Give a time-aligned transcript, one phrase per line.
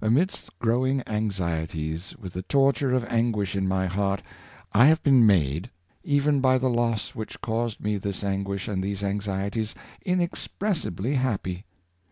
[0.00, 4.22] Amidst growing anx ieties, with the torture of anguish in my heart,
[4.72, 5.70] I have been made,
[6.04, 9.74] even by the loss which caused me this an guish and these anxieties,
[10.04, 11.64] inexpressibly happy!